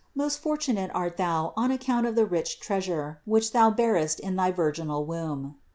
[0.15, 4.49] Most fortunate art Thou on account of the rich Treasure, which Thou bearest in thy
[4.51, 5.57] virginal womb.